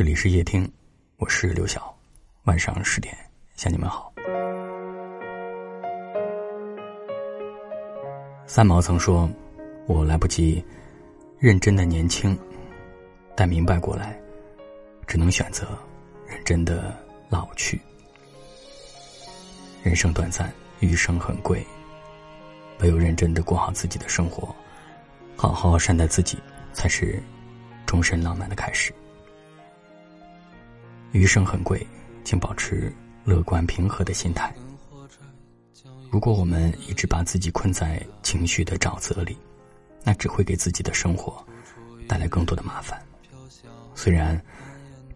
[0.00, 0.66] 这里是夜听，
[1.18, 1.94] 我是刘晓。
[2.44, 3.14] 晚上十点
[3.54, 4.10] 向你们好。
[8.46, 9.28] 三毛曾说
[9.86, 10.64] ：“我来不及
[11.38, 12.34] 认真的年轻，
[13.36, 14.18] 但明白过来，
[15.06, 15.68] 只能选择
[16.26, 16.96] 认真的
[17.28, 17.78] 老去。
[19.82, 21.62] 人生短暂，余生很贵，
[22.78, 24.48] 唯有认真的过好自己的生活，
[25.36, 26.38] 好好善待自己，
[26.72, 27.22] 才是
[27.84, 28.90] 终身浪漫的开始。”
[31.12, 31.84] 余生很贵，
[32.24, 32.92] 请保持
[33.24, 34.54] 乐观平和的心态。
[36.10, 39.36] 如果我们一直把自己困在情绪的沼泽里，
[40.04, 41.44] 那只会给自己的生活
[42.08, 43.00] 带来更多的麻烦。
[43.94, 44.40] 虽然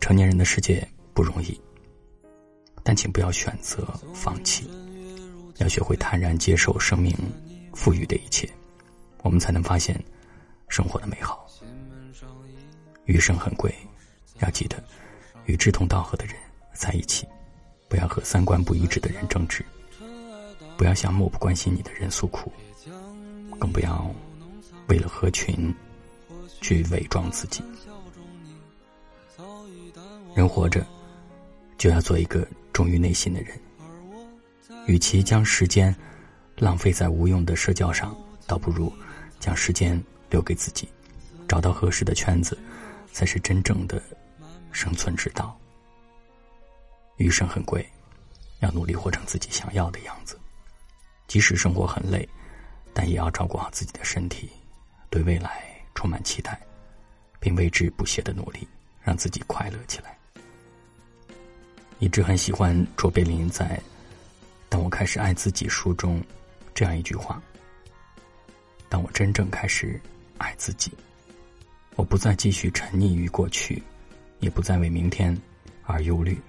[0.00, 1.60] 成年人的世界不容易，
[2.82, 4.68] 但请不要选择放弃，
[5.58, 7.16] 要学会坦然接受生命
[7.72, 8.48] 赋予的一切，
[9.22, 10.00] 我们才能发现
[10.68, 11.46] 生活的美好。
[13.06, 13.74] 余生很贵，
[14.40, 14.82] 要记得。
[15.46, 16.34] 与志同道合的人
[16.72, 17.26] 在一起，
[17.88, 19.64] 不要和三观不一致的人争执，
[20.76, 22.52] 不要向漠不关心你的人诉苦，
[23.58, 24.10] 更不要
[24.88, 25.74] 为了合群
[26.60, 27.62] 去伪装自己。
[30.34, 30.84] 人活着
[31.78, 33.60] 就要做一个忠于内心的人，
[34.86, 35.94] 与其将时间
[36.56, 38.92] 浪费在无用的社交上，倒不如
[39.38, 40.88] 将时间留给自己，
[41.46, 42.58] 找到合适的圈子，
[43.12, 44.02] 才是真正的。
[44.74, 45.56] 生存之道。
[47.16, 47.88] 余生很贵，
[48.58, 50.36] 要努力活成自己想要的样子。
[51.28, 52.28] 即使生活很累，
[52.92, 54.50] 但也要照顾好自己的身体，
[55.10, 55.64] 对未来
[55.94, 56.60] 充满期待，
[57.38, 58.66] 并为之不懈的努力，
[59.00, 60.18] 让自己快乐起来。
[62.00, 63.76] 一直很喜欢卓别林在
[64.68, 66.22] 《当我开始爱自己》书中
[66.74, 67.40] 这样一句话
[68.90, 69.98] ：“当我真正开始
[70.36, 70.92] 爱自己，
[71.94, 73.80] 我不再继续沉溺于过去。”
[74.40, 75.36] 也不再为明天
[75.82, 76.40] 而忧虑。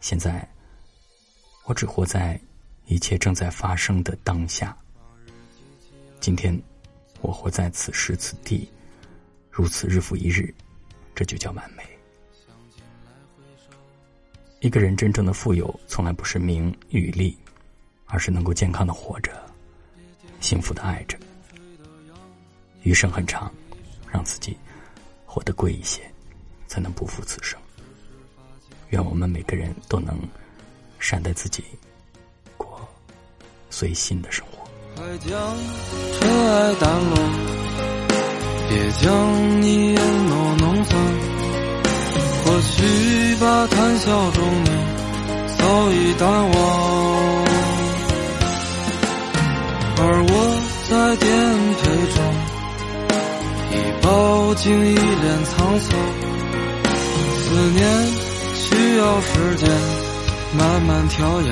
[0.00, 0.48] 现在，
[1.64, 2.40] 我只活在
[2.86, 4.76] 一切正在发生的当下。
[6.20, 6.56] 今天，
[7.20, 8.68] 我活在此时此地，
[9.50, 10.54] 如此日复一日，
[11.14, 11.82] 这就叫完美。
[14.60, 17.36] 一个人真正的富有，从来不是名与利，
[18.06, 19.32] 而是能够健康的活着，
[20.40, 21.18] 幸福的爱着。
[22.82, 23.52] 余生很长，
[24.08, 24.56] 让自己
[25.24, 26.08] 活得贵一些。
[26.66, 27.58] 才能不负此生。
[28.90, 30.16] 愿我们每个人都能
[30.98, 31.64] 善待自己，
[32.56, 32.80] 过
[33.68, 34.64] 随心的生活。
[34.94, 35.36] 快将
[36.18, 37.16] 尘埃掸落，
[38.68, 40.96] 别将你眼眸弄脏。
[42.44, 44.70] 或许把谈笑中你
[45.58, 46.54] 早已淡忘，
[49.98, 50.32] 而我
[50.88, 51.26] 在颠
[51.80, 51.82] 沛
[52.14, 52.18] 中
[53.72, 55.90] 已饱经一脸沧桑。
[57.56, 57.88] 思念
[58.54, 59.66] 需要时间
[60.58, 61.50] 慢慢调养，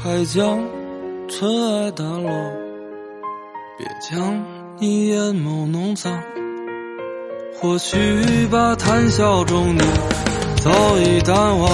[0.00, 0.56] 快将
[1.28, 2.30] 尘埃掸落，
[3.76, 4.40] 别将
[4.78, 6.22] 你眼眸弄脏。
[7.60, 9.82] 或许把谈笑中你
[10.62, 11.68] 早已淡忘，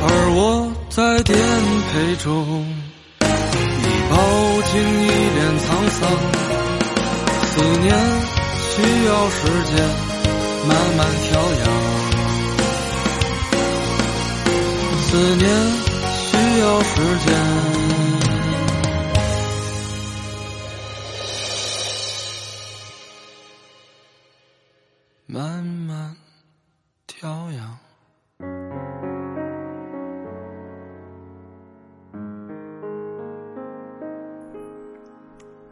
[0.00, 1.36] 而我在颠
[1.92, 2.64] 沛中
[3.52, 4.16] 已饱
[4.72, 6.57] 经一脸沧桑。
[7.58, 7.90] 思念
[8.70, 9.74] 需要时间
[10.68, 11.66] 慢慢调养，
[15.02, 15.42] 思念
[16.14, 16.28] 需
[16.60, 17.26] 要时间
[25.26, 26.16] 慢慢
[27.08, 27.76] 调养。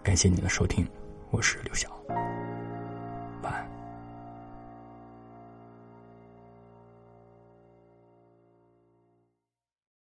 [0.02, 0.84] 感谢你的收听。
[1.30, 1.90] 我是刘晓。